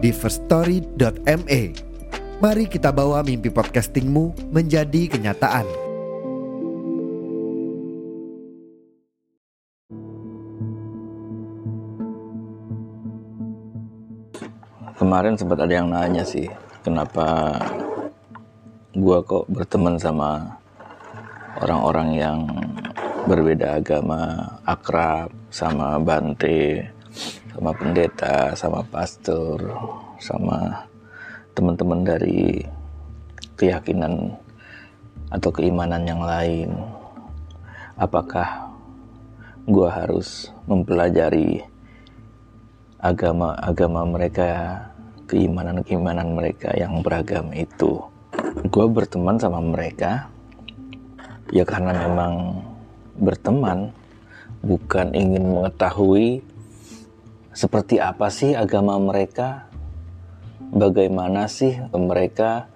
di 0.00 0.10
firststory.me. 0.16 1.62
Mari 2.40 2.64
kita 2.72 2.88
bawa 2.88 3.20
mimpi 3.20 3.52
podcastingmu 3.52 4.48
menjadi 4.48 5.12
kenyataan. 5.12 5.68
Kemarin 14.96 15.36
sempat 15.36 15.64
ada 15.64 15.72
yang 15.80 15.88
nanya 15.88 16.24
sih, 16.24 16.48
kenapa 16.84 17.56
gua 18.96 19.24
kok 19.24 19.48
berteman 19.48 19.96
sama 19.96 20.60
orang-orang 21.60 22.08
yang 22.16 22.38
berbeda 23.24 23.80
agama, 23.80 24.48
akrab 24.64 25.32
sama 25.48 25.96
Bante, 26.00 26.88
sama 27.50 27.70
pendeta, 27.74 28.54
sama 28.54 28.80
pastor, 28.86 29.58
sama 30.22 30.86
teman-teman 31.52 32.06
dari 32.06 32.62
keyakinan 33.58 34.34
atau 35.30 35.50
keimanan 35.52 36.06
yang 36.06 36.22
lain. 36.22 36.70
Apakah 38.00 38.72
gua 39.68 39.92
harus 39.92 40.48
mempelajari 40.64 41.62
agama-agama 43.00 44.04
mereka, 44.04 44.82
keimanan-keimanan 45.24 46.36
mereka 46.36 46.74
yang 46.76 47.00
beragam 47.00 47.48
itu. 47.56 48.02
Gue 48.68 48.86
berteman 48.90 49.40
sama 49.40 49.62
mereka 49.62 50.28
ya 51.50 51.64
karena 51.64 51.96
memang 51.96 52.62
berteman, 53.16 53.90
bukan 54.60 55.16
ingin 55.16 55.44
mengetahui 55.48 56.44
seperti 57.60 58.00
apa 58.00 58.32
sih 58.32 58.56
agama 58.56 58.96
mereka, 58.96 59.68
bagaimana 60.72 61.44
sih 61.44 61.76
mereka 61.92 62.72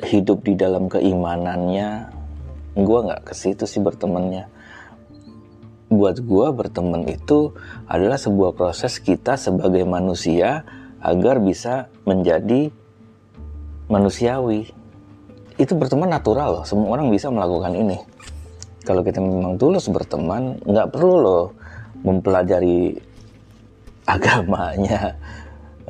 hidup 0.00 0.40
di 0.48 0.56
dalam 0.56 0.88
keimanannya. 0.88 2.16
Gue 2.80 2.98
nggak 3.04 3.28
ke 3.28 3.34
situ 3.36 3.68
sih 3.68 3.84
bertemannya 3.84 4.48
buat 5.88 6.20
gua 6.20 6.52
berteman 6.52 7.08
itu 7.08 7.56
adalah 7.88 8.20
sebuah 8.20 8.52
proses 8.52 9.00
kita 9.00 9.40
sebagai 9.40 9.88
manusia 9.88 10.68
agar 11.00 11.40
bisa 11.40 11.88
menjadi 12.04 12.68
manusiawi. 13.88 14.68
Itu 15.56 15.74
berteman 15.74 16.12
natural 16.12 16.60
loh, 16.60 16.64
semua 16.68 16.94
orang 17.00 17.08
bisa 17.10 17.32
melakukan 17.32 17.72
ini. 17.74 17.98
Kalau 18.84 19.02
kita 19.02 19.18
memang 19.18 19.56
tulus 19.56 19.88
berteman, 19.88 20.60
nggak 20.62 20.92
perlu 20.92 21.16
loh 21.18 21.44
mempelajari 22.04 22.94
agamanya, 24.08 25.20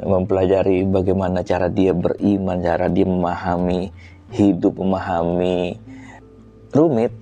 mempelajari 0.02 0.82
bagaimana 0.90 1.46
cara 1.46 1.70
dia 1.70 1.94
beriman, 1.94 2.58
cara 2.58 2.90
dia 2.90 3.06
memahami 3.06 3.94
hidup, 4.34 4.82
memahami 4.82 5.78
rumit. 6.74 7.14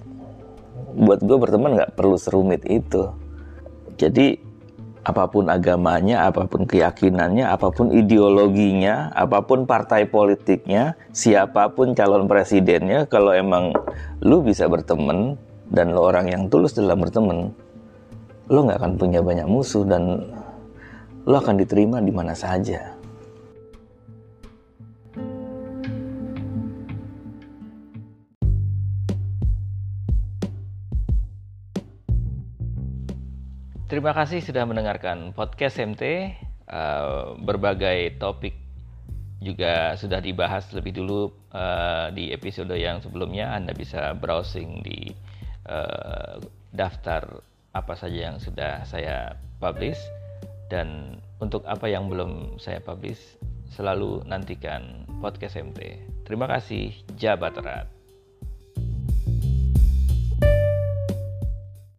Buat 0.96 1.20
gue 1.20 1.36
berteman 1.36 1.76
nggak 1.76 1.92
perlu 1.92 2.16
serumit 2.16 2.64
itu. 2.64 3.12
Jadi 4.00 4.40
apa 5.06 5.30
pun 5.30 5.46
agamanya 5.46 6.26
apa 6.26 6.50
pun 6.50 6.66
keyakinannya 6.66 7.46
apa 7.46 7.70
pun 7.70 7.94
ideologinya 7.94 9.14
apa 9.14 9.38
pun 9.46 9.62
partai 9.62 10.10
politiknya 10.10 10.98
siapa 11.14 11.70
pun 11.70 11.94
calon 11.94 12.26
presidennya 12.26 13.06
kalau 13.06 13.30
emang 13.30 13.70
lu 14.26 14.42
bisa 14.42 14.66
berteman 14.66 15.38
dan 15.70 15.94
lo 15.94 16.10
orang 16.10 16.26
yang 16.26 16.50
tulus 16.50 16.74
dalam 16.74 16.98
berteman 16.98 17.54
lo 18.50 18.66
nggak 18.66 18.82
akan 18.82 18.92
punya 18.98 19.22
banyak 19.22 19.46
musuh 19.46 19.86
dan 19.86 20.26
lo 21.26 21.42
akan 21.42 21.58
diterima 21.58 21.98
di 21.98 22.14
mana 22.14 22.38
saja 22.38 22.94
Terima 33.86 34.10
kasih 34.10 34.42
sudah 34.42 34.66
mendengarkan 34.66 35.30
podcast 35.30 35.78
MT. 35.78 36.02
Eh, 36.66 37.24
berbagai 37.38 38.18
topik 38.18 38.58
juga 39.38 39.94
sudah 39.94 40.18
dibahas 40.18 40.66
lebih 40.74 40.98
dulu 40.98 41.30
uh, 41.54 42.10
di 42.10 42.34
episode 42.34 42.74
yang 42.74 42.98
sebelumnya. 42.98 43.54
Anda 43.54 43.70
bisa 43.78 44.10
browsing 44.18 44.82
di 44.82 45.14
uh, 45.70 46.42
daftar 46.74 47.40
apa 47.70 47.94
saja 47.94 48.32
yang 48.32 48.36
sudah 48.42 48.82
saya 48.90 49.38
publish 49.62 50.02
dan 50.66 51.18
untuk 51.38 51.62
apa 51.66 51.86
yang 51.86 52.10
belum 52.10 52.58
saya 52.58 52.82
publish 52.82 53.38
selalu 53.70 54.22
nantikan 54.26 55.06
podcast 55.18 55.58
MT. 55.58 56.00
Terima 56.26 56.46
kasih, 56.50 56.94
Jabat 57.18 57.58
Erat. 57.58 57.95